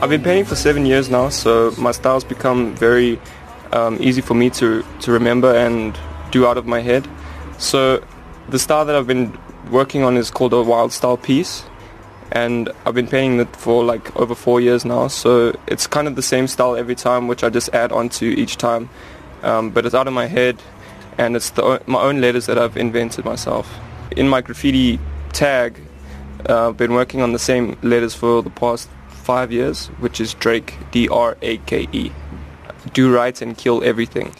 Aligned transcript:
I've 0.00 0.10
been 0.10 0.22
painting 0.22 0.44
for 0.44 0.54
seven 0.54 0.86
years 0.86 1.10
now, 1.10 1.28
so 1.28 1.72
my 1.76 1.90
style's 1.90 2.22
become 2.22 2.72
very 2.76 3.20
um, 3.72 3.98
easy 4.00 4.20
for 4.20 4.34
me 4.34 4.48
to, 4.50 4.84
to 5.00 5.10
remember 5.10 5.52
and 5.52 5.98
do 6.30 6.46
out 6.46 6.56
of 6.56 6.66
my 6.66 6.80
head. 6.80 7.08
So 7.58 8.04
the 8.48 8.60
style 8.60 8.84
that 8.84 8.94
I've 8.94 9.08
been 9.08 9.36
working 9.72 10.04
on 10.04 10.16
is 10.16 10.30
called 10.30 10.52
a 10.52 10.62
wild 10.62 10.92
style 10.92 11.16
piece 11.16 11.64
and 12.30 12.70
I've 12.86 12.94
been 12.94 13.08
painting 13.08 13.40
it 13.40 13.56
for 13.56 13.82
like 13.82 14.14
over 14.16 14.36
four 14.36 14.60
years 14.60 14.84
now 14.84 15.08
so 15.08 15.58
it's 15.66 15.86
kind 15.86 16.06
of 16.06 16.14
the 16.14 16.22
same 16.22 16.46
style 16.46 16.76
every 16.76 16.94
time 16.94 17.26
which 17.26 17.42
I 17.42 17.50
just 17.50 17.74
add 17.74 17.90
on 17.90 18.08
to 18.10 18.26
each 18.26 18.56
time 18.56 18.88
um, 19.42 19.70
but 19.70 19.84
it's 19.84 19.94
out 19.94 20.06
of 20.06 20.12
my 20.12 20.26
head 20.26 20.62
and 21.18 21.36
it's 21.36 21.50
the, 21.50 21.82
my 21.86 22.00
own 22.00 22.20
letters 22.20 22.46
that 22.46 22.56
I've 22.56 22.76
invented 22.76 23.24
myself. 23.24 23.68
In 24.16 24.28
my 24.28 24.42
graffiti 24.42 25.00
tag 25.32 25.80
uh, 26.48 26.68
I've 26.68 26.76
been 26.76 26.92
working 26.92 27.20
on 27.20 27.32
the 27.32 27.38
same 27.38 27.76
letters 27.82 28.14
for 28.14 28.42
the 28.42 28.50
past 28.50 28.88
five 29.28 29.52
years 29.52 29.88
which 30.00 30.20
is 30.24 30.34
Drake 30.46 30.74
D-R-A-K-E 30.96 32.08
do 32.92 33.12
right 33.12 33.40
and 33.42 33.56
kill 33.56 33.82
everything. 33.82 34.32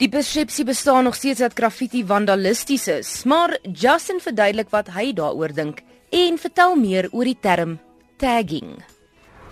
Die 0.00 0.08
persepsie 0.08 0.64
bestaan 0.64 1.04
nog 1.04 1.14
steeds 1.14 1.38
dat 1.38 1.52
graffiti 1.54 2.04
vandalisties 2.06 2.86
is, 2.88 3.24
maar 3.24 3.58
Justin 3.72 4.20
verduidelik 4.20 4.70
wat 4.70 4.88
hy 4.96 5.12
daaroor 5.12 5.52
dink 5.52 5.82
en 6.10 6.38
vertel 6.38 6.76
meer 6.76 7.08
oor 7.12 7.28
die 7.28 7.36
term 7.40 7.78
tagging. 8.16 8.80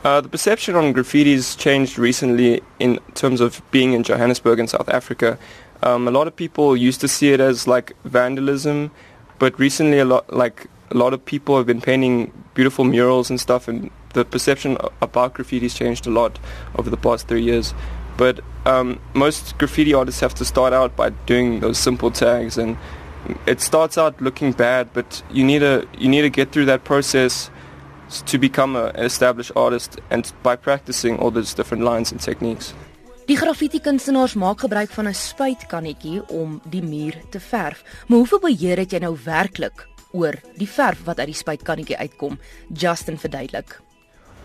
Uh, 0.05 0.21
the 0.23 0.29
perception 0.29 0.77
on 0.77 0.95
graffiti's 0.95 1.55
changed 1.57 1.99
recently 1.99 2.63
in 2.79 2.99
terms 3.15 3.41
of 3.41 3.61
being 3.71 3.93
in 3.93 4.03
Johannesburg 4.03 4.59
in 4.59 4.69
South 4.69 4.89
Africa. 4.89 5.37
Um, 5.83 6.09
a 6.09 6.11
lot 6.11 6.27
of 6.27 6.35
people 6.35 6.77
used 6.77 7.01
to 7.01 7.09
see 7.09 7.33
it 7.33 7.41
as 7.41 7.67
like 7.67 7.93
vandalism, 8.05 8.91
but 9.39 9.59
recently 9.59 9.99
a 9.99 10.05
lot 10.05 10.33
like 10.33 10.67
a 10.91 10.97
lot 10.97 11.13
of 11.13 11.25
people 11.25 11.57
have 11.57 11.67
been 11.67 11.81
painting 11.81 12.33
beautiful 12.55 12.85
murals 12.85 13.29
and 13.29 13.39
stuff, 13.39 13.69
and 13.69 13.91
the 14.19 14.25
perception 14.25 14.77
about 15.01 15.35
graffiti's 15.35 15.75
changed 15.75 16.07
a 16.07 16.11
lot 16.11 16.39
over 16.77 16.91
the 16.91 16.97
past 16.97 17.29
three 17.29 17.43
years. 17.43 17.75
But 18.17 18.41
um, 18.67 18.99
most 19.15 19.57
graffiti 19.59 19.95
artists 19.95 20.21
have 20.21 20.35
to 20.35 20.45
start 20.45 20.73
out 20.73 20.97
by 20.97 21.11
doing 21.27 21.61
those 21.61 21.79
simple 21.79 22.11
tags, 22.11 22.59
and 22.59 22.77
it 23.47 23.61
starts 23.61 23.97
out 23.97 24.21
looking 24.21 24.53
bad. 24.53 24.93
But 24.93 25.23
you 25.31 25.45
need 25.45 25.61
to 25.61 25.87
you 25.97 26.09
need 26.09 26.23
to 26.23 26.31
get 26.31 26.51
through 26.53 26.67
that 26.67 26.85
process 26.85 27.51
to 28.27 28.39
become 28.39 28.75
a, 28.75 28.87
an 28.95 29.05
established 29.05 29.53
artist, 29.55 30.01
and 30.11 30.33
by 30.43 30.57
practicing 30.57 31.19
all 31.19 31.31
those 31.31 31.55
different 31.55 31.85
lines 31.85 32.13
and 32.13 32.21
techniques. 32.21 32.75
Die 33.29 33.37
graffiti 33.37 33.79
kunstenaars 33.85 34.35
maak 34.41 34.63
gebruik 34.65 34.91
van 34.91 35.09
'n 35.09 35.15
spuitkannetjie 35.15 36.23
om 36.29 36.61
die 36.65 36.83
muur 36.83 37.15
te 37.31 37.41
verf. 37.41 37.85
Maar 38.07 38.19
hoeveel 38.19 38.41
beheer 38.41 38.79
het 38.79 38.93
jy 38.93 38.99
nou 38.99 39.17
werklik 39.25 39.87
oor 40.13 40.35
die 40.57 40.69
verf 40.69 41.05
wat 41.05 41.19
uit 41.19 41.27
die 41.27 41.43
spuitkannetjie 41.43 41.97
uitkom? 41.97 42.39
Justin 42.73 43.19
verduidelik. 43.19 43.81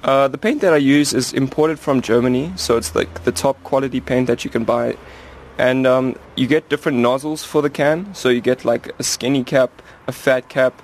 Uh, 0.03 0.27
the 0.27 0.37
paint 0.37 0.59
that 0.59 0.73
I 0.73 0.77
use 0.77 1.13
is 1.13 1.31
imported 1.31 1.79
from 1.79 2.01
Germany, 2.01 2.51
so 2.57 2.75
it's 2.75 2.93
like 2.93 3.23
the 3.23 3.31
top 3.31 3.61
quality 3.63 4.01
paint 4.01 4.27
that 4.27 4.43
you 4.43 4.49
can 4.49 4.65
buy. 4.65 4.97
And 5.57 5.87
um, 5.87 6.17
you 6.35 6.45
get 6.45 6.67
different 6.67 6.97
nozzles 6.97 7.45
for 7.45 7.61
the 7.61 7.69
can, 7.69 8.13
so 8.13 8.27
you 8.27 8.41
get 8.41 8.65
like 8.65 8.91
a 8.99 9.03
skinny 9.03 9.45
cap, 9.45 9.81
a 10.07 10.11
fat 10.11 10.49
cap, 10.49 10.81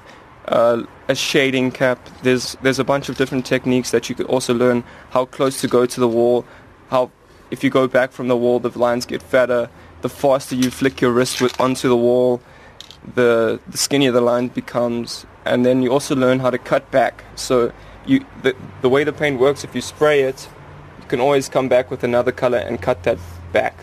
uh, 0.47 0.83
a 1.09 1.15
shading 1.15 1.71
cap. 1.71 1.99
There's 2.23 2.55
there's 2.61 2.79
a 2.79 2.85
bunch 2.85 3.09
of 3.09 3.17
different 3.17 3.45
techniques 3.45 3.91
that 3.91 4.09
you 4.09 4.15
could 4.15 4.27
also 4.27 4.53
learn 4.53 4.85
how 5.09 5.25
close 5.25 5.59
to 5.61 5.67
go 5.67 5.85
to 5.85 5.99
the 5.99 6.07
wall, 6.07 6.45
how 6.89 7.11
if 7.51 7.61
you 7.61 7.69
go 7.69 7.87
back 7.87 8.11
from 8.13 8.29
the 8.29 8.37
wall 8.37 8.59
the 8.59 8.77
lines 8.79 9.05
get 9.05 9.21
fatter. 9.21 9.69
The 10.01 10.09
faster 10.09 10.55
you 10.55 10.71
flick 10.71 11.01
your 11.01 11.11
wrist 11.11 11.41
with 11.41 11.59
onto 11.59 11.89
the 11.89 11.97
wall, 11.97 12.41
the 13.15 13.59
the 13.67 13.77
skinnier 13.77 14.13
the 14.13 14.21
line 14.21 14.47
becomes. 14.47 15.25
And 15.43 15.65
then 15.65 15.81
you 15.81 15.91
also 15.91 16.15
learn 16.15 16.39
how 16.39 16.51
to 16.51 16.57
cut 16.57 16.89
back. 16.91 17.23
So 17.35 17.73
you 18.09 18.25
the, 18.43 18.55
the 18.81 18.89
way 18.89 19.03
the 19.03 19.13
paint 19.13 19.39
works 19.39 19.63
if 19.63 19.75
you 19.75 19.81
spray 19.81 20.21
it 20.21 20.49
you 20.99 21.07
can 21.07 21.19
always 21.19 21.49
come 21.49 21.69
back 21.69 21.91
with 21.91 22.03
another 22.03 22.31
color 22.31 22.57
and 22.57 22.81
cut 22.81 23.03
that 23.03 23.17
back 23.53 23.75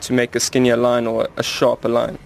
to 0.00 0.12
make 0.12 0.34
a 0.34 0.40
skinnier 0.40 0.76
line 0.76 1.06
or 1.06 1.28
a 1.36 1.42
sharper 1.42 1.88
line 1.88 2.18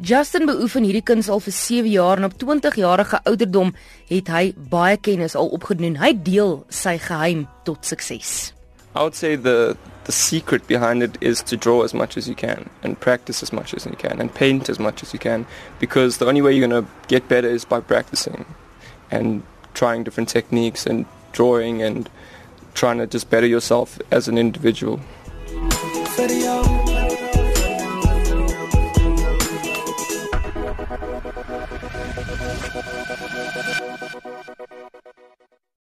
Justin 0.00 0.46
beoefen 0.48 0.86
hierdie 0.88 1.04
kuns 1.04 1.28
al 1.28 1.42
vir 1.44 1.52
7 1.52 1.90
jaar 1.92 2.16
en 2.16 2.24
op 2.24 2.36
20 2.40 2.76
jarige 2.80 3.18
ouderdom 3.28 3.74
het 4.08 4.30
hy 4.32 4.54
baie 4.72 4.96
kennis 4.96 5.34
al 5.36 5.50
opgedoen. 5.52 5.98
Hy 6.00 6.14
deel 6.24 6.54
sy 6.72 6.94
geheim 6.96 7.42
tot 7.68 7.84
sukses. 7.84 8.54
I 8.96 9.04
would 9.04 9.14
say 9.14 9.36
the 9.36 9.76
the 10.04 10.12
secret 10.12 10.66
behind 10.66 11.02
it 11.02 11.16
is 11.20 11.42
to 11.42 11.56
draw 11.56 11.84
as 11.84 11.92
much 11.92 12.16
as 12.16 12.26
you 12.26 12.34
can 12.34 12.70
and 12.82 12.98
practice 12.98 13.42
as 13.42 13.52
much 13.52 13.74
as 13.74 13.84
you 13.84 13.94
can 13.94 14.20
and 14.20 14.32
paint 14.34 14.68
as 14.70 14.78
much 14.78 15.02
as 15.02 15.12
you 15.12 15.20
can 15.20 15.46
because 15.78 16.18
the 16.18 16.26
only 16.26 16.40
way 16.40 16.52
you're 16.52 16.66
going 16.66 16.84
to 16.84 16.90
get 17.06 17.28
better 17.28 17.48
is 17.48 17.64
by 17.64 17.78
practicing 17.78 18.44
and 19.10 19.42
trying 19.80 20.04
different 20.04 20.28
techniques 20.28 20.84
and 20.84 21.06
drawing 21.32 21.80
and 21.80 22.10
trying 22.74 22.98
to 22.98 23.06
just 23.06 23.30
better 23.30 23.46
yourself 23.46 23.98
as 24.10 24.28
an 24.28 24.36
individual. 24.36 25.00
Video. 26.18 26.89